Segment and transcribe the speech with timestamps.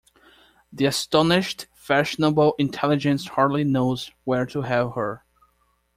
[0.73, 5.23] The astonished fashionable intelligence hardly knows where to have her.